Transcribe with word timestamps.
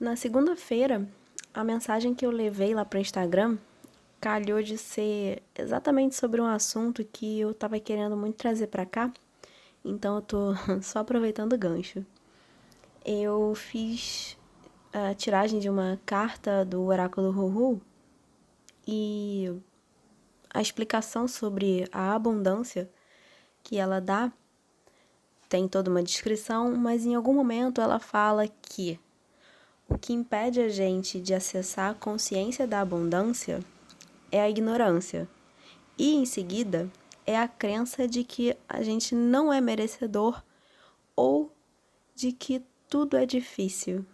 Na 0.00 0.16
segunda-feira, 0.16 1.06
a 1.52 1.62
mensagem 1.62 2.14
que 2.14 2.24
eu 2.24 2.30
levei 2.30 2.74
lá 2.74 2.86
para 2.86 2.96
o 2.98 3.00
Instagram 3.00 3.58
calhou 4.18 4.62
de 4.62 4.78
ser 4.78 5.42
exatamente 5.54 6.14
sobre 6.16 6.40
um 6.40 6.46
assunto 6.46 7.04
que 7.04 7.40
eu 7.40 7.50
estava 7.50 7.78
querendo 7.78 8.16
muito 8.16 8.36
trazer 8.36 8.68
para 8.68 8.86
cá, 8.86 9.12
então 9.84 10.16
eu 10.16 10.22
tô 10.22 10.54
só 10.82 11.00
aproveitando 11.00 11.52
o 11.52 11.58
gancho. 11.58 12.04
Eu 13.04 13.54
fiz 13.54 14.38
a 14.92 15.14
tiragem 15.14 15.60
de 15.60 15.68
uma 15.68 16.00
carta 16.04 16.64
do 16.64 16.82
Oráculo 16.82 17.30
Ruhu 17.30 17.80
e 18.88 19.52
a 20.52 20.60
explicação 20.60 21.28
sobre 21.28 21.88
a 21.92 22.14
abundância 22.14 22.90
que 23.62 23.78
ela 23.78 24.00
dá 24.00 24.32
tem 25.48 25.66
toda 25.66 25.90
uma 25.90 26.02
descrição, 26.02 26.74
mas 26.76 27.04
em 27.04 27.14
algum 27.14 27.34
momento 27.34 27.80
ela 27.80 27.98
fala 27.98 28.46
que 28.46 28.98
o 29.88 29.98
que 29.98 30.12
impede 30.12 30.60
a 30.60 30.68
gente 30.68 31.20
de 31.20 31.34
acessar 31.34 31.90
a 31.90 31.94
consciência 31.94 32.66
da 32.66 32.80
abundância 32.80 33.60
é 34.30 34.40
a 34.40 34.48
ignorância. 34.48 35.28
E 35.98 36.14
em 36.14 36.24
seguida, 36.24 36.88
é 37.26 37.36
a 37.36 37.48
crença 37.48 38.06
de 38.06 38.22
que 38.22 38.56
a 38.68 38.82
gente 38.82 39.14
não 39.14 39.52
é 39.52 39.60
merecedor 39.60 40.42
ou 41.16 41.52
de 42.14 42.30
que 42.30 42.62
tudo 42.88 43.16
é 43.16 43.26
difícil. 43.26 44.06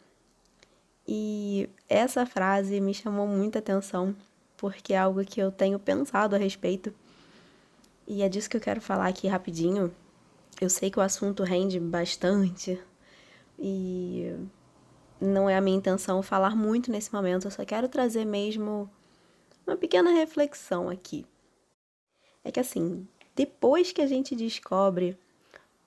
E 1.07 1.69
essa 1.89 2.25
frase 2.27 2.81
me 2.81 2.95
chamou 2.95 3.27
muita 3.27 3.59
atenção, 3.59 4.17
porque 4.57 4.95
é 4.95 4.99
algo 4.99 5.25
que 5.25 5.41
eu 5.41 5.51
tenho 5.51 5.79
pensado 5.79 6.35
a 6.35 6.39
respeito. 6.39 6.93
E 8.07 8.23
é 8.23 8.29
disso 8.29 8.49
que 8.49 8.57
eu 8.57 8.61
quero 8.61 8.81
falar 8.81 9.09
aqui 9.09 9.27
rapidinho. 9.27 9.95
Eu 10.61 10.71
sei 10.71 10.91
que 10.91 10.99
o 10.99 11.03
assunto 11.03 11.43
rende 11.43 11.79
bastante 11.79 12.81
e 13.59 14.35
não 15.21 15.49
é 15.49 15.57
a 15.57 15.61
minha 15.61 15.77
intenção 15.77 16.23
falar 16.23 16.55
muito 16.55 16.91
nesse 16.91 17.13
momento, 17.13 17.47
eu 17.47 17.51
só 17.51 17.65
quero 17.65 17.89
trazer 17.89 18.25
mesmo 18.25 18.91
uma 19.67 19.77
pequena 19.77 20.11
reflexão 20.11 20.89
aqui. 20.89 21.27
É 22.45 22.51
que 22.51 22.61
assim, 22.61 23.07
depois 23.35 23.93
que 23.93 24.01
a 24.01 24.07
gente 24.07 24.37
descobre 24.37 25.19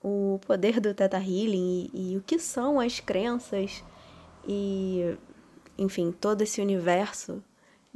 o 0.02 0.38
poder 0.46 0.80
do 0.80 0.94
Theta 0.94 1.18
Healing 1.18 1.90
e, 1.92 2.12
e 2.12 2.16
o 2.16 2.22
que 2.22 2.38
são 2.38 2.80
as 2.80 3.00
crenças 3.00 3.84
e, 4.46 5.16
enfim, 5.76 6.12
todo 6.12 6.42
esse 6.42 6.60
universo 6.60 7.42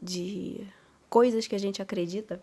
de 0.04 0.66
coisas 1.08 1.46
que 1.46 1.54
a 1.54 1.58
gente 1.58 1.80
acredita, 1.80 2.42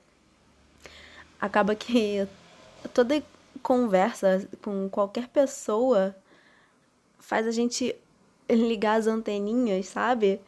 acaba 1.39 1.75
que 1.75 2.27
toda 2.93 3.23
conversa 3.61 4.47
com 4.61 4.89
qualquer 4.89 5.27
pessoa 5.27 6.15
faz 7.19 7.45
a 7.45 7.51
gente 7.51 7.95
ligar 8.49 8.99
as 8.99 9.07
anteninhas, 9.07 9.87
sabe? 9.87 10.41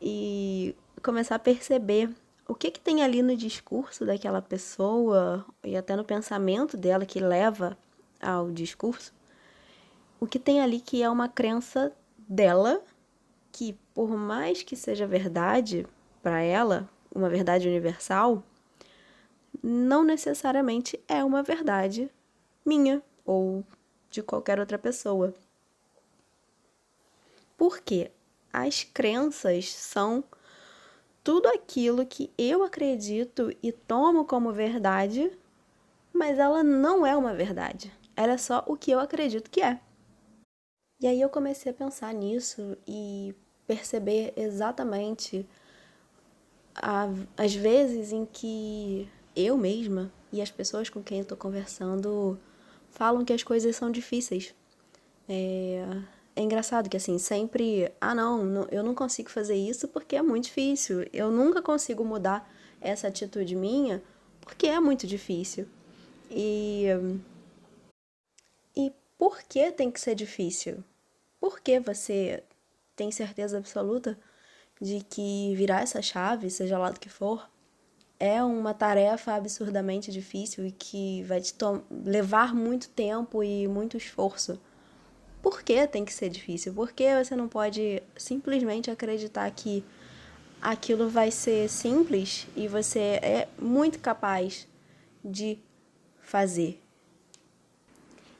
E 0.00 0.74
começar 1.02 1.34
a 1.34 1.38
perceber 1.38 2.10
o 2.48 2.54
que, 2.54 2.70
que 2.70 2.80
tem 2.80 3.02
ali 3.02 3.22
no 3.22 3.36
discurso 3.36 4.06
daquela 4.06 4.40
pessoa 4.40 5.44
e 5.62 5.76
até 5.76 5.94
no 5.94 6.04
pensamento 6.04 6.76
dela 6.76 7.04
que 7.04 7.20
leva 7.20 7.76
ao 8.20 8.50
discurso. 8.50 9.12
O 10.18 10.26
que 10.26 10.38
tem 10.38 10.60
ali 10.60 10.80
que 10.80 11.02
é 11.02 11.10
uma 11.10 11.28
crença 11.28 11.92
dela, 12.16 12.82
que 13.52 13.76
por 13.94 14.16
mais 14.16 14.62
que 14.62 14.76
seja 14.76 15.06
verdade 15.06 15.86
para 16.24 16.40
ela, 16.40 16.88
uma 17.14 17.28
verdade 17.28 17.68
universal, 17.68 18.42
não 19.62 20.02
necessariamente 20.02 20.98
é 21.06 21.22
uma 21.22 21.42
verdade 21.42 22.10
minha 22.64 23.02
ou 23.26 23.62
de 24.10 24.22
qualquer 24.22 24.58
outra 24.58 24.78
pessoa. 24.78 25.34
Porque 27.58 28.10
as 28.50 28.84
crenças 28.84 29.70
são 29.70 30.24
tudo 31.22 31.46
aquilo 31.48 32.06
que 32.06 32.32
eu 32.38 32.62
acredito 32.62 33.54
e 33.62 33.70
tomo 33.70 34.24
como 34.24 34.50
verdade, 34.50 35.30
mas 36.10 36.38
ela 36.38 36.62
não 36.62 37.04
é 37.04 37.14
uma 37.14 37.34
verdade. 37.34 37.92
Ela 38.16 38.32
é 38.32 38.38
só 38.38 38.64
o 38.66 38.78
que 38.78 38.90
eu 38.90 38.98
acredito 38.98 39.50
que 39.50 39.60
é. 39.60 39.78
E 41.02 41.06
aí 41.06 41.20
eu 41.20 41.28
comecei 41.28 41.70
a 41.70 41.74
pensar 41.74 42.14
nisso 42.14 42.78
e 42.86 43.34
perceber 43.66 44.32
exatamente 44.36 45.46
as 46.74 47.54
vezes 47.54 48.12
em 48.12 48.26
que 48.26 49.08
eu 49.36 49.56
mesma 49.56 50.12
e 50.32 50.42
as 50.42 50.50
pessoas 50.50 50.90
com 50.90 51.02
quem 51.02 51.20
eu 51.20 51.24
tô 51.24 51.36
conversando 51.36 52.38
falam 52.90 53.24
que 53.24 53.32
as 53.32 53.42
coisas 53.42 53.74
são 53.76 53.90
difíceis. 53.90 54.54
É, 55.28 55.84
é 56.36 56.42
engraçado 56.42 56.88
que 56.88 56.96
assim, 56.96 57.18
sempre, 57.18 57.92
ah 58.00 58.14
não, 58.14 58.44
não, 58.44 58.68
eu 58.70 58.82
não 58.82 58.94
consigo 58.94 59.30
fazer 59.30 59.54
isso 59.54 59.88
porque 59.88 60.16
é 60.16 60.22
muito 60.22 60.44
difícil. 60.44 61.06
Eu 61.12 61.30
nunca 61.30 61.62
consigo 61.62 62.04
mudar 62.04 62.50
essa 62.80 63.08
atitude 63.08 63.54
minha 63.54 64.02
porque 64.40 64.66
é 64.66 64.80
muito 64.80 65.06
difícil. 65.06 65.66
E 66.30 66.86
e 68.76 68.92
por 69.16 69.42
que 69.42 69.70
tem 69.72 69.90
que 69.90 70.00
ser 70.00 70.14
difícil? 70.14 70.82
Por 71.40 71.60
que 71.60 71.78
você 71.78 72.42
tem 72.96 73.10
certeza 73.10 73.58
absoluta 73.58 74.18
de 74.80 75.04
que 75.08 75.54
virar 75.56 75.82
essa 75.82 76.02
chave, 76.02 76.50
seja 76.50 76.78
lá 76.78 76.90
do 76.90 77.00
que 77.00 77.08
for, 77.08 77.48
é 78.18 78.42
uma 78.42 78.72
tarefa 78.72 79.34
absurdamente 79.34 80.10
difícil 80.10 80.66
e 80.66 80.72
que 80.72 81.22
vai 81.24 81.40
te 81.40 81.54
levar 81.90 82.54
muito 82.54 82.88
tempo 82.88 83.42
e 83.42 83.66
muito 83.68 83.96
esforço? 83.96 84.60
Por 85.42 85.62
que 85.62 85.86
tem 85.86 86.04
que 86.04 86.12
ser 86.12 86.30
difícil? 86.30 86.72
Por 86.72 86.92
que 86.92 87.04
você 87.22 87.36
não 87.36 87.48
pode 87.48 88.02
simplesmente 88.16 88.90
acreditar 88.90 89.50
que 89.50 89.84
aquilo 90.60 91.08
vai 91.08 91.30
ser 91.30 91.68
simples 91.68 92.46
e 92.56 92.66
você 92.66 93.20
é 93.22 93.48
muito 93.58 93.98
capaz 93.98 94.66
de 95.22 95.58
fazer? 96.20 96.80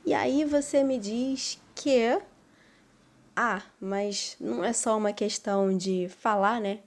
E 0.06 0.14
aí 0.14 0.44
você 0.44 0.82
me 0.82 0.98
diz 0.98 1.60
que 1.74 2.18
ah, 3.36 3.62
mas 3.80 4.36
não 4.40 4.64
é 4.64 4.72
só 4.72 4.96
uma 4.96 5.12
questão 5.12 5.76
de 5.76 6.08
falar, 6.08 6.60
né? 6.60 6.80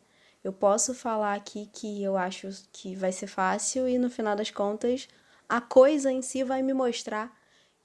Eu 0.44 0.54
posso 0.54 0.94
falar 0.94 1.34
aqui 1.36 1.70
que 1.74 2.02
eu 2.02 2.16
acho 2.16 2.50
que 2.72 2.96
vai 2.96 3.12
ser 3.12 3.28
fácil 3.28 3.88
e 3.88 3.98
no 3.98 4.10
final 4.10 4.36
das 4.36 4.50
contas 4.50 5.08
a 5.50 5.60
coisa 5.60 6.12
em 6.12 6.22
si 6.22 6.44
vai 6.44 6.62
me 6.62 6.74
mostrar 6.74 7.36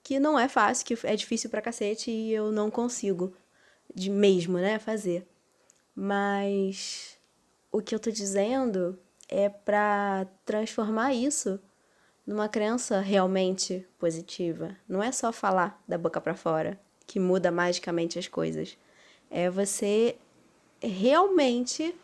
que 0.03 0.21
não 0.21 0.39
é 0.39 0.49
fácil, 0.49 0.87
que 0.87 1.07
é 1.07 1.17
difícil 1.17 1.51
pra 1.51 1.63
cacete 1.63 2.11
e 2.11 2.33
eu 2.33 2.53
não 2.53 2.71
consigo 2.71 3.35
de 3.95 4.11
mesmo, 4.11 4.59
né, 4.59 4.79
fazer. 4.79 5.27
Mas 5.95 7.19
o 7.71 7.81
que 7.83 7.95
eu 7.95 8.01
tô 8.01 8.11
dizendo 8.11 8.99
é 9.29 9.49
para 9.49 10.27
transformar 10.45 11.15
isso 11.15 11.61
numa 12.27 12.49
crença 12.49 13.01
realmente 13.01 13.87
positiva. 13.99 14.77
Não 14.89 15.03
é 15.03 15.11
só 15.11 15.33
falar 15.33 15.83
da 15.87 15.99
boca 15.99 16.21
para 16.21 16.35
fora 16.35 16.81
que 17.07 17.21
muda 17.21 17.51
magicamente 17.51 18.19
as 18.19 18.29
coisas. 18.29 18.77
É 19.31 19.49
você 19.51 20.17
realmente 20.81 21.95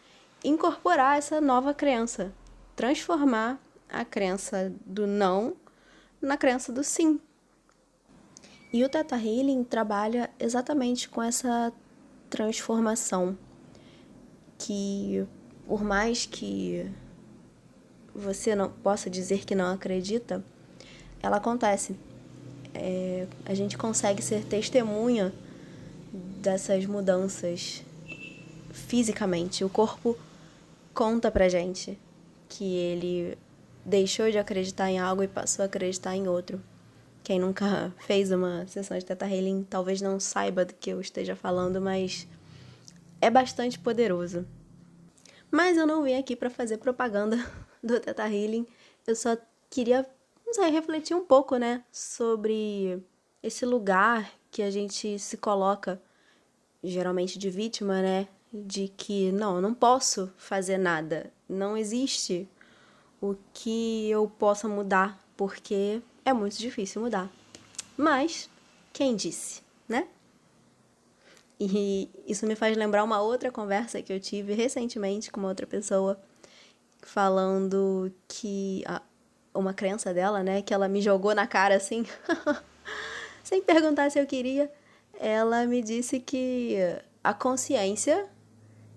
incorporar 0.44 1.18
essa 1.18 1.40
nova 1.40 1.74
crença, 1.74 2.32
transformar 2.76 3.60
a 3.88 4.04
crença 4.04 4.72
do 4.84 5.06
não 5.06 5.56
na 6.20 6.36
crença 6.36 6.72
do 6.72 6.82
sim. 6.84 7.20
E 8.72 8.84
o 8.84 8.88
Theta 8.88 9.16
Healing 9.16 9.64
trabalha 9.64 10.30
exatamente 10.38 11.08
com 11.08 11.22
essa 11.22 11.72
transformação 12.28 13.38
que 14.58 15.26
por 15.66 15.84
mais 15.84 16.26
que 16.26 16.90
você 18.14 18.54
não 18.54 18.70
possa 18.70 19.08
dizer 19.08 19.44
que 19.44 19.54
não 19.54 19.72
acredita, 19.72 20.44
ela 21.22 21.36
acontece. 21.36 21.96
É, 22.78 23.26
a 23.44 23.54
gente 23.54 23.76
consegue 23.76 24.22
ser 24.22 24.44
testemunha 24.44 25.32
dessas 26.12 26.86
mudanças 26.86 27.82
fisicamente. 28.72 29.64
O 29.64 29.68
corpo 29.68 30.16
conta 30.94 31.30
pra 31.30 31.48
gente 31.48 31.98
que 32.48 32.64
ele 32.64 33.36
deixou 33.84 34.30
de 34.30 34.38
acreditar 34.38 34.90
em 34.90 34.98
algo 34.98 35.22
e 35.22 35.28
passou 35.28 35.62
a 35.62 35.66
acreditar 35.66 36.14
em 36.14 36.28
outro. 36.28 36.60
Quem 37.22 37.38
nunca 37.38 37.92
fez 38.06 38.30
uma 38.30 38.66
sessão 38.66 38.98
de 38.98 39.04
Teta 39.04 39.26
Healing 39.26 39.66
talvez 39.68 40.00
não 40.00 40.18
saiba 40.18 40.64
do 40.64 40.74
que 40.74 40.90
eu 40.90 41.00
esteja 41.00 41.36
falando, 41.36 41.80
mas 41.80 42.26
é 43.20 43.30
bastante 43.30 43.78
poderoso. 43.78 44.46
Mas 45.50 45.76
eu 45.76 45.86
não 45.86 46.02
vim 46.02 46.14
aqui 46.14 46.36
para 46.36 46.50
fazer 46.50 46.78
propaganda 46.78 47.36
do 47.82 47.98
Teta 48.00 48.28
Healing. 48.28 48.66
Eu 49.06 49.16
só 49.16 49.36
queria, 49.70 50.06
não 50.48 50.54
sei, 50.54 50.70
refletir 50.70 51.14
um 51.14 51.24
pouco, 51.24 51.58
né, 51.58 51.84
sobre 51.92 53.02
esse 53.42 53.66
lugar 53.66 54.32
que 54.50 54.62
a 54.62 54.70
gente 54.70 55.18
se 55.18 55.36
coloca, 55.36 56.00
geralmente 56.82 57.38
de 57.38 57.50
vítima, 57.50 58.00
né, 58.00 58.28
de 58.50 58.88
que 58.88 59.30
não, 59.30 59.56
eu 59.56 59.62
não 59.62 59.74
posso 59.74 60.32
fazer 60.38 60.78
nada. 60.78 61.30
Não 61.46 61.76
existe 61.76 62.48
o 63.20 63.36
que 63.52 64.08
eu 64.08 64.26
possa 64.26 64.66
mudar, 64.66 65.22
porque 65.36 66.00
é 66.24 66.32
muito 66.32 66.56
difícil 66.56 67.02
mudar. 67.02 67.30
Mas 67.94 68.48
quem 68.90 69.14
disse, 69.14 69.60
né? 69.86 70.08
E 71.60 72.08
isso 72.26 72.46
me 72.46 72.56
faz 72.56 72.74
lembrar 72.74 73.04
uma 73.04 73.20
outra 73.20 73.52
conversa 73.52 74.00
que 74.00 74.12
eu 74.12 74.18
tive 74.18 74.54
recentemente 74.54 75.30
com 75.30 75.40
uma 75.40 75.50
outra 75.50 75.66
pessoa, 75.66 76.18
falando 77.02 78.10
que 78.26 78.82
a, 78.86 79.02
uma 79.58 79.74
crença 79.74 80.12
dela, 80.12 80.42
né, 80.42 80.62
que 80.62 80.72
ela 80.72 80.88
me 80.88 81.00
jogou 81.00 81.34
na 81.34 81.46
cara 81.46 81.76
assim, 81.76 82.06
sem 83.42 83.62
perguntar 83.62 84.10
se 84.10 84.18
eu 84.18 84.26
queria, 84.26 84.70
ela 85.18 85.66
me 85.66 85.82
disse 85.82 86.20
que 86.20 86.76
a 87.22 87.34
consciência 87.34 88.26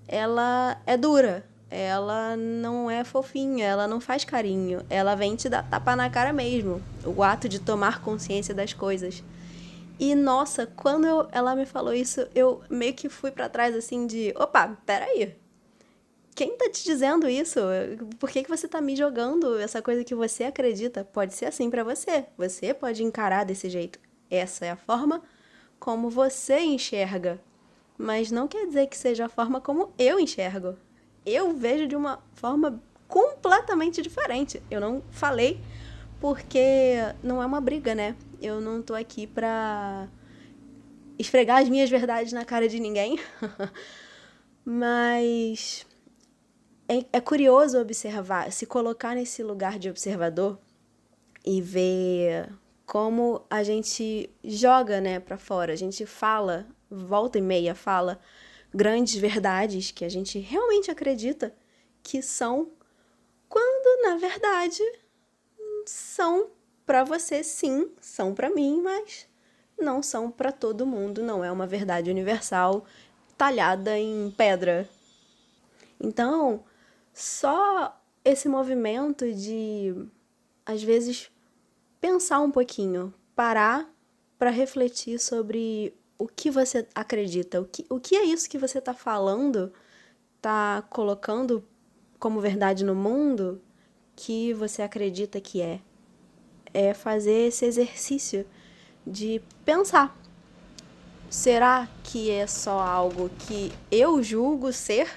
ela 0.08 0.80
é 0.86 0.98
dura, 0.98 1.46
ela 1.70 2.36
não 2.36 2.92
é 2.92 3.04
fofinha, 3.04 3.66
ela 3.66 3.88
não 3.88 4.02
faz 4.02 4.26
carinho, 4.26 4.86
ela 4.90 5.16
vem 5.16 5.36
te 5.36 5.48
dar 5.48 5.64
tapa 5.64 5.96
na 5.96 6.10
cara 6.10 6.34
mesmo, 6.34 6.82
o 7.06 7.24
ato 7.24 7.48
de 7.48 7.60
tomar 7.60 8.02
consciência 8.02 8.54
das 8.54 8.74
coisas. 8.74 9.24
E 9.98 10.16
nossa, 10.16 10.66
quando 10.66 11.06
eu, 11.06 11.28
ela 11.32 11.56
me 11.56 11.66
falou 11.66 11.94
isso, 11.94 12.28
eu 12.34 12.62
meio 12.70 12.94
que 12.94 13.08
fui 13.08 13.32
para 13.32 13.48
trás 13.48 13.76
assim 13.76 14.06
de, 14.08 14.34
opa, 14.36 14.76
peraí. 14.86 15.36
Quem 16.34 16.58
tá 16.58 16.70
te 16.70 16.84
dizendo 16.84 17.30
isso? 17.30 17.60
Por 18.20 18.30
que, 18.30 18.44
que 18.44 18.50
você 18.50 18.68
tá 18.68 18.80
me 18.80 18.96
jogando 18.96 19.60
essa 19.60 19.82
coisa 19.82 20.04
que 20.04 20.16
você 20.16 20.46
acredita? 20.46 21.04
Pode 21.04 21.34
ser 21.34 21.46
assim 21.46 21.70
para 21.70 21.84
você. 21.84 22.26
Você 22.38 22.74
pode 22.74 23.04
encarar 23.04 23.46
desse 23.46 23.70
jeito. 23.70 24.00
Essa 24.30 24.66
é 24.66 24.72
a 24.72 24.78
forma 24.78 25.22
como 25.80 26.10
você 26.10 26.60
enxerga. 26.60 27.40
Mas 27.98 28.32
não 28.32 28.48
quer 28.48 28.66
dizer 28.66 28.88
que 28.88 28.98
seja 28.98 29.26
a 29.26 29.30
forma 29.30 29.60
como 29.60 29.92
eu 29.98 30.20
enxergo. 30.20 30.78
Eu 31.26 31.54
vejo 31.54 31.86
de 31.88 31.96
uma 31.96 32.24
forma 32.34 32.82
completamente 33.08 34.02
diferente. 34.02 34.62
Eu 34.72 34.80
não 34.80 35.04
falei 35.12 35.60
porque 36.20 36.96
não 37.22 37.44
é 37.44 37.46
uma 37.46 37.60
briga, 37.60 37.94
né? 37.94 38.16
Eu 38.42 38.62
não 38.62 38.82
tô 38.82 38.94
aqui 38.94 39.28
pra 39.28 40.08
esfregar 41.20 41.62
as 41.62 41.70
minhas 41.70 41.90
verdades 41.90 42.32
na 42.32 42.46
cara 42.46 42.70
de 42.70 42.80
ninguém. 42.80 43.20
Mas 44.64 45.86
é, 46.92 47.06
é 47.14 47.22
curioso 47.22 47.80
observar, 47.80 48.52
se 48.52 48.66
colocar 48.66 49.16
nesse 49.16 49.42
lugar 49.42 49.80
de 49.80 49.90
observador 49.90 50.60
e 51.46 51.62
ver 51.62 52.52
como 52.86 53.46
a 53.50 53.64
gente 53.64 54.30
joga, 54.44 55.00
né, 55.00 55.18
para 55.18 55.38
fora. 55.38 55.72
A 55.72 55.78
gente 55.78 56.06
fala, 56.06 56.68
volta 56.90 57.38
e 57.38 57.42
meia 57.42 57.74
fala 57.74 58.20
grandes 58.74 59.16
verdades 59.16 59.92
que 59.92 60.04
a 60.04 60.10
gente 60.10 60.38
realmente 60.38 60.92
acredita 60.92 61.56
que 62.04 62.22
são, 62.22 62.70
quando 63.48 64.02
na 64.04 64.18
verdade 64.18 64.84
são 65.86 66.50
para 66.86 67.06
você 67.06 67.42
sim, 67.42 67.90
são 68.02 68.34
para 68.34 68.50
mim, 68.50 68.82
mas 68.82 69.28
não 69.80 70.04
são 70.04 70.30
para 70.30 70.52
todo 70.52 70.86
mundo, 70.86 71.24
não 71.24 71.42
é 71.42 71.50
uma 71.50 71.66
verdade 71.66 72.10
universal 72.10 72.86
talhada 73.38 73.98
em 73.98 74.30
pedra. 74.38 74.90
Então, 76.00 76.64
só 77.14 78.00
esse 78.24 78.48
movimento 78.48 79.32
de 79.34 79.94
às 80.66 80.84
vezes 80.84 81.32
pensar 82.00 82.40
um 82.40 82.52
pouquinho, 82.52 83.14
parar 83.36 83.90
para 84.38 84.50
refletir 84.50 85.20
sobre 85.20 85.94
o 86.18 86.28
que 86.28 86.50
você 86.52 86.88
acredita, 86.94 87.60
o 87.60 87.66
que, 87.66 87.86
o 87.90 88.00
que 88.00 88.16
é 88.16 88.24
isso 88.24 88.50
que 88.50 88.58
você 88.58 88.78
está 88.80 88.94
falando, 88.94 89.72
está 90.38 90.84
colocando 90.90 91.64
como 92.20 92.40
verdade 92.40 92.84
no 92.84 92.96
mundo 92.96 93.62
que 94.16 94.54
você 94.54 94.82
acredita 94.82 95.42
que 95.42 95.62
é 95.62 95.82
é 96.74 96.94
fazer 96.94 97.48
esse 97.48 97.66
exercício 97.66 98.46
de 99.06 99.42
pensar. 99.66 100.16
Será 101.30 101.88
que 102.04 102.30
é 102.30 102.46
só 102.46 102.80
algo 102.80 103.30
que 103.30 103.72
eu 103.90 104.22
julgo 104.22 104.72
ser 104.74 105.10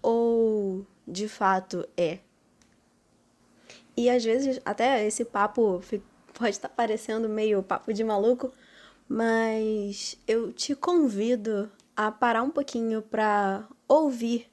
ou 0.00 0.86
de 1.06 1.28
fato 1.28 1.86
é? 1.96 2.18
E 3.96 4.10
às 4.10 4.24
vezes 4.24 4.60
até 4.64 5.06
esse 5.06 5.24
papo 5.24 5.80
pode 6.34 6.50
estar 6.50 6.68
parecendo 6.68 7.28
meio 7.28 7.62
papo 7.62 7.92
de 7.92 8.04
maluco, 8.04 8.52
mas 9.08 10.18
eu 10.26 10.52
te 10.52 10.74
convido 10.74 11.70
a 11.96 12.10
parar 12.10 12.42
um 12.42 12.50
pouquinho 12.50 13.00
para 13.00 13.66
ouvir 13.88 14.50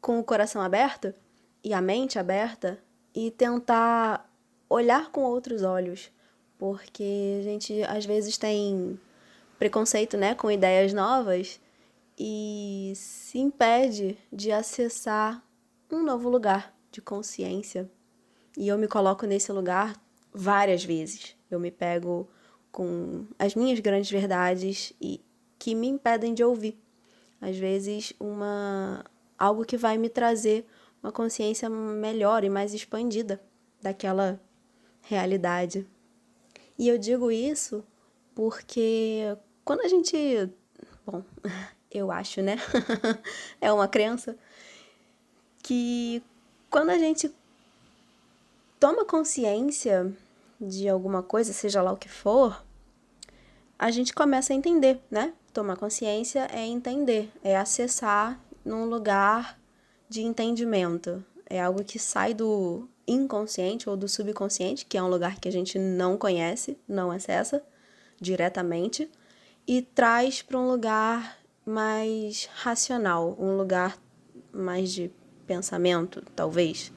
com 0.00 0.20
o 0.20 0.24
coração 0.24 0.62
aberto 0.62 1.12
e 1.62 1.72
a 1.72 1.80
mente 1.80 2.18
aberta 2.18 2.78
e 3.14 3.30
tentar 3.30 4.30
olhar 4.68 5.10
com 5.10 5.22
outros 5.22 5.62
olhos, 5.62 6.10
porque 6.58 7.38
a 7.40 7.42
gente 7.42 7.82
às 7.84 8.04
vezes 8.04 8.36
tem 8.36 8.98
preconceito, 9.58 10.16
né, 10.16 10.34
com 10.34 10.50
ideias 10.50 10.92
novas 10.92 11.60
e 12.18 12.92
se 12.94 13.38
impede 13.38 14.18
de 14.32 14.52
acessar 14.52 15.42
um 15.94 16.02
novo 16.02 16.28
lugar 16.28 16.74
de 16.90 17.00
consciência. 17.00 17.88
E 18.56 18.68
eu 18.68 18.76
me 18.76 18.88
coloco 18.88 19.26
nesse 19.26 19.52
lugar 19.52 20.00
várias 20.32 20.84
vezes. 20.84 21.36
Eu 21.50 21.60
me 21.60 21.70
pego 21.70 22.28
com 22.72 23.26
as 23.38 23.54
minhas 23.54 23.78
grandes 23.78 24.10
verdades 24.10 24.92
e 25.00 25.24
que 25.58 25.74
me 25.74 25.86
impedem 25.86 26.34
de 26.34 26.42
ouvir. 26.42 26.76
Às 27.40 27.56
vezes 27.56 28.12
uma 28.18 29.04
algo 29.38 29.64
que 29.64 29.76
vai 29.76 29.98
me 29.98 30.08
trazer 30.08 30.66
uma 31.02 31.12
consciência 31.12 31.68
melhor 31.68 32.44
e 32.44 32.48
mais 32.48 32.72
expandida 32.74 33.40
daquela 33.80 34.40
realidade. 35.02 35.86
E 36.78 36.88
eu 36.88 36.98
digo 36.98 37.30
isso 37.30 37.84
porque 38.34 39.36
quando 39.64 39.80
a 39.82 39.88
gente. 39.88 40.50
Bom, 41.06 41.22
eu 41.90 42.10
acho, 42.10 42.42
né? 42.42 42.56
é 43.60 43.72
uma 43.72 43.86
crença 43.86 44.36
que 45.64 46.22
quando 46.70 46.90
a 46.90 46.98
gente 46.98 47.34
toma 48.78 49.02
consciência 49.02 50.14
de 50.60 50.86
alguma 50.88 51.22
coisa, 51.22 51.54
seja 51.54 51.80
lá 51.80 51.90
o 51.90 51.96
que 51.96 52.08
for, 52.08 52.62
a 53.78 53.90
gente 53.90 54.12
começa 54.12 54.52
a 54.52 54.56
entender, 54.56 55.00
né? 55.10 55.32
Tomar 55.54 55.76
consciência 55.76 56.46
é 56.52 56.66
entender, 56.66 57.32
é 57.42 57.56
acessar 57.56 58.38
num 58.62 58.84
lugar 58.84 59.58
de 60.06 60.22
entendimento. 60.22 61.24
É 61.48 61.62
algo 61.62 61.82
que 61.82 61.98
sai 61.98 62.34
do 62.34 62.86
inconsciente 63.08 63.88
ou 63.88 63.96
do 63.96 64.06
subconsciente, 64.06 64.84
que 64.84 64.98
é 64.98 65.02
um 65.02 65.08
lugar 65.08 65.40
que 65.40 65.48
a 65.48 65.52
gente 65.52 65.78
não 65.78 66.18
conhece, 66.18 66.76
não 66.86 67.10
acessa 67.10 67.62
diretamente, 68.20 69.10
e 69.66 69.80
traz 69.80 70.42
para 70.42 70.58
um 70.58 70.68
lugar 70.68 71.38
mais 71.64 72.50
racional, 72.52 73.34
um 73.38 73.56
lugar 73.56 73.98
mais 74.52 74.92
de 74.92 75.10
pensamento, 75.44 76.22
talvez. 76.34 76.92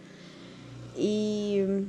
E 0.96 1.86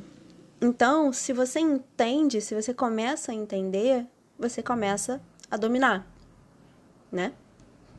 então, 0.61 1.13
se 1.13 1.33
você 1.33 1.61
entende, 1.61 2.41
se 2.41 2.55
você 2.55 2.75
começa 2.75 3.31
a 3.31 3.35
entender, 3.35 4.05
você 4.37 4.61
começa 4.61 5.21
a 5.49 5.57
dominar, 5.57 6.05
né? 7.13 7.33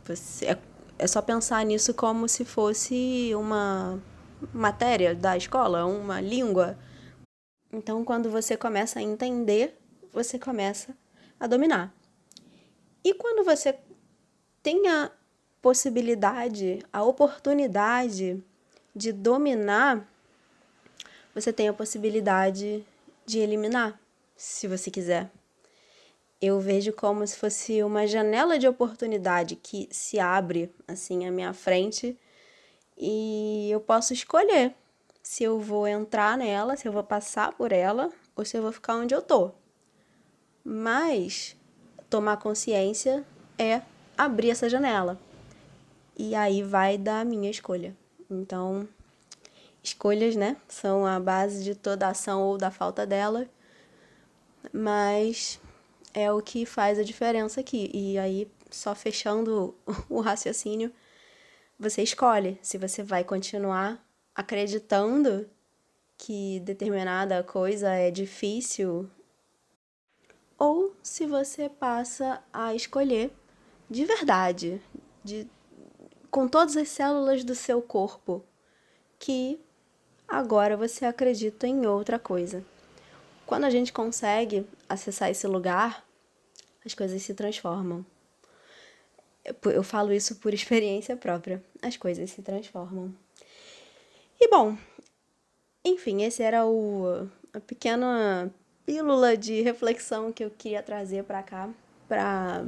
Você, 0.04 0.46
é, 0.46 0.60
é 0.98 1.08
só 1.08 1.22
pensar 1.22 1.66
nisso 1.66 1.94
como 1.94 2.28
se 2.28 2.44
fosse 2.44 3.32
uma 3.34 4.02
matéria 4.54 5.16
da 5.16 5.38
escola, 5.38 5.86
uma 5.86 6.20
língua. 6.20 6.78
Então, 7.72 8.04
quando 8.04 8.30
você 8.30 8.58
começa 8.58 9.00
a 9.00 9.02
entender, 9.02 9.80
você 10.12 10.38
começa 10.38 10.98
a 11.40 11.48
dominar. 11.48 11.94
E 13.04 13.14
quando 13.14 13.46
você 13.46 13.80
tem 14.62 14.86
a 14.90 15.12
possibilidade, 15.62 16.84
a 16.92 17.04
oportunidade 17.04 18.44
de 18.96 19.12
dominar, 19.12 20.08
você 21.34 21.54
tem 21.54 21.68
a 21.68 21.74
possibilidade 21.74 22.86
de 23.26 23.40
eliminar, 23.40 24.00
se 24.36 24.68
você 24.68 24.90
quiser. 24.90 25.30
Eu 26.42 26.60
vejo 26.60 26.94
como 26.94 27.28
se 27.28 27.36
fosse 27.36 27.84
uma 27.84 28.08
janela 28.08 28.58
de 28.58 28.68
oportunidade 28.68 29.58
que 29.58 29.90
se 29.92 30.20
abre 30.20 30.74
assim 30.88 31.28
à 31.28 31.32
minha 31.32 31.54
frente 31.54 32.18
e 32.98 33.70
eu 33.70 33.82
posso 33.82 34.14
escolher 34.14 34.74
se 35.22 35.44
eu 35.44 35.60
vou 35.60 35.86
entrar 35.86 36.38
nela, 36.38 36.78
se 36.78 36.88
eu 36.88 36.92
vou 36.94 37.04
passar 37.04 37.54
por 37.54 37.74
ela 37.74 38.10
ou 38.36 38.46
se 38.46 38.58
eu 38.58 38.62
vou 38.62 38.72
ficar 38.72 38.96
onde 38.96 39.14
eu 39.14 39.22
tô. 39.22 39.52
Mas 40.64 41.58
tomar 42.10 42.38
consciência 42.38 43.26
é 43.58 43.82
abrir 44.18 44.52
essa 44.52 44.70
janela. 44.70 45.20
E 46.22 46.36
aí 46.36 46.62
vai 46.62 46.98
da 46.98 47.24
minha 47.24 47.50
escolha. 47.50 47.96
Então, 48.30 48.86
escolhas, 49.82 50.36
né, 50.36 50.58
são 50.68 51.06
a 51.06 51.18
base 51.18 51.64
de 51.64 51.74
toda 51.74 52.10
ação 52.10 52.42
ou 52.44 52.58
da 52.58 52.70
falta 52.70 53.08
dela. 53.08 53.48
Mas 54.74 55.62
é 56.14 56.30
o 56.30 56.42
que 56.42 56.66
faz 56.66 57.00
a 57.00 57.04
diferença 57.04 57.62
aqui. 57.62 57.90
E 57.94 58.18
aí, 58.18 58.52
só 58.70 58.94
fechando 58.94 59.74
o 60.10 60.20
raciocínio, 60.20 60.92
você 61.80 62.04
escolhe 62.04 62.60
se 62.62 62.78
você 62.78 63.02
vai 63.02 63.24
continuar 63.24 64.06
acreditando 64.36 65.50
que 66.18 66.60
determinada 66.60 67.42
coisa 67.46 67.94
é 67.94 68.12
difícil, 68.12 69.10
ou 70.58 70.94
se 71.02 71.26
você 71.26 71.70
passa 71.70 72.44
a 72.52 72.76
escolher 72.76 73.32
de 73.90 74.04
verdade, 74.04 74.82
de, 75.24 75.50
com 76.30 76.48
todas 76.48 76.78
as 76.78 76.90
células 76.90 77.44
do 77.44 77.56
seu 77.56 77.82
corpo, 77.82 78.44
que 79.18 79.60
agora 80.28 80.78
você 80.78 81.06
acredita 81.06 81.68
em 81.68 81.86
outra 81.86 82.20
coisa. 82.20 82.64
Quando 83.46 83.66
a 83.66 83.70
gente 83.70 83.92
consegue 83.92 84.66
acessar 84.88 85.30
esse 85.30 85.48
lugar, 85.48 86.06
as 86.86 86.94
coisas 86.94 87.22
se 87.22 87.34
transformam. 87.34 88.06
Eu 89.66 89.84
falo 89.84 90.14
isso 90.14 90.36
por 90.36 90.54
experiência 90.54 91.18
própria. 91.18 91.64
As 91.82 91.98
coisas 91.98 92.30
se 92.30 92.42
transformam. 92.42 93.14
E 94.40 94.48
bom, 94.48 94.78
enfim, 95.84 96.24
esse 96.24 96.44
era 96.44 96.66
o 96.66 97.28
a 97.54 97.60
pequena 97.60 98.54
pílula 98.86 99.36
de 99.36 99.62
reflexão 99.62 100.32
que 100.32 100.44
eu 100.44 100.52
queria 100.52 100.84
trazer 100.84 101.24
para 101.24 101.42
cá 101.42 101.70
para 102.08 102.66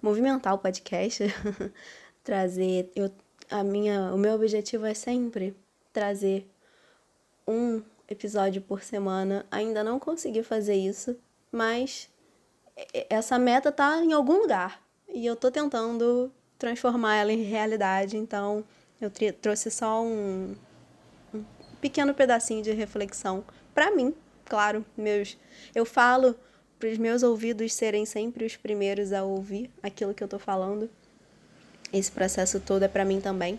movimentar 0.00 0.54
o 0.54 0.58
podcast, 0.58 1.24
trazer 2.26 2.90
eu 2.96 3.08
a 3.48 3.62
minha 3.62 4.12
o 4.12 4.18
meu 4.18 4.34
objetivo 4.34 4.84
é 4.84 4.92
sempre 4.94 5.56
trazer 5.92 6.44
um 7.46 7.80
episódio 8.08 8.60
por 8.60 8.82
semana. 8.82 9.46
Ainda 9.48 9.84
não 9.84 10.00
consegui 10.00 10.42
fazer 10.42 10.74
isso, 10.74 11.16
mas 11.52 12.10
essa 13.08 13.38
meta 13.38 13.70
tá 13.70 14.02
em 14.04 14.12
algum 14.12 14.38
lugar 14.40 14.82
e 15.08 15.24
eu 15.24 15.36
tô 15.36 15.50
tentando 15.50 16.32
transformar 16.58 17.16
ela 17.16 17.32
em 17.32 17.42
realidade, 17.42 18.16
então 18.16 18.64
eu 19.00 19.10
trouxe 19.40 19.70
só 19.70 20.02
um, 20.02 20.56
um 21.32 21.44
pequeno 21.80 22.12
pedacinho 22.12 22.62
de 22.62 22.72
reflexão 22.72 23.44
para 23.72 23.90
mim, 23.90 24.12
claro, 24.44 24.84
meus 24.96 25.38
eu 25.74 25.84
falo 25.84 26.34
para 26.78 26.88
os 26.88 26.98
meus 26.98 27.22
ouvidos 27.22 27.72
serem 27.72 28.04
sempre 28.04 28.44
os 28.44 28.56
primeiros 28.56 29.12
a 29.12 29.22
ouvir 29.22 29.70
aquilo 29.82 30.12
que 30.12 30.24
eu 30.24 30.28
tô 30.28 30.38
falando. 30.38 30.90
Esse 31.92 32.10
processo 32.10 32.60
todo 32.60 32.82
é 32.82 32.88
para 32.88 33.04
mim 33.04 33.20
também. 33.20 33.58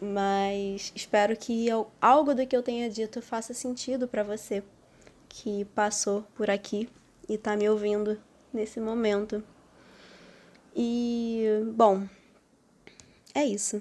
Mas 0.00 0.92
espero 0.94 1.36
que 1.36 1.66
eu, 1.66 1.88
algo 2.00 2.34
do 2.34 2.46
que 2.46 2.56
eu 2.56 2.62
tenha 2.62 2.90
dito 2.90 3.22
faça 3.22 3.54
sentido 3.54 4.08
para 4.08 4.22
você 4.22 4.62
que 5.28 5.64
passou 5.66 6.22
por 6.34 6.50
aqui 6.50 6.88
e 7.28 7.38
tá 7.38 7.56
me 7.56 7.68
ouvindo 7.68 8.20
nesse 8.52 8.80
momento. 8.80 9.42
E, 10.74 11.44
bom, 11.74 12.06
é 13.34 13.44
isso. 13.44 13.80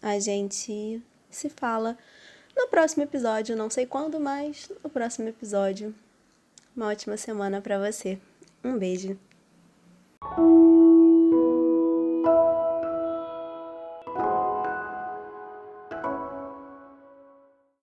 A 0.00 0.18
gente 0.18 1.02
se 1.30 1.48
fala 1.50 1.98
no 2.56 2.68
próximo 2.68 3.02
episódio, 3.02 3.56
não 3.56 3.68
sei 3.68 3.86
quando, 3.86 4.18
mas 4.20 4.70
no 4.82 4.88
próximo 4.88 5.28
episódio. 5.28 5.94
Uma 6.74 6.88
ótima 6.88 7.16
semana 7.16 7.60
para 7.60 7.78
você. 7.78 8.18
Um 8.62 8.78
beijo. 8.78 9.18